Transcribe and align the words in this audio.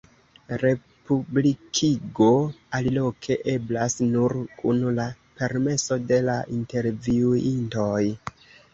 Republikigo 0.61 2.29
aliloke 2.79 3.37
eblas 3.55 3.99
nur 4.17 4.37
kun 4.65 4.83
la 5.01 5.07
permeso 5.39 6.03
de 6.11 6.23
la 6.33 6.43
intervjuintoj. 6.61 8.05